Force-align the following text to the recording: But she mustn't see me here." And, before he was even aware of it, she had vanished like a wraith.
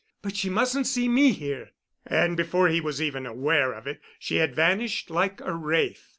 But 0.23 0.35
she 0.35 0.49
mustn't 0.49 0.87
see 0.87 1.07
me 1.07 1.31
here." 1.31 1.73
And, 2.07 2.35
before 2.35 2.67
he 2.69 2.81
was 2.81 2.99
even 3.03 3.27
aware 3.27 3.71
of 3.71 3.85
it, 3.85 4.01
she 4.17 4.37
had 4.37 4.55
vanished 4.55 5.11
like 5.11 5.39
a 5.41 5.53
wraith. 5.53 6.09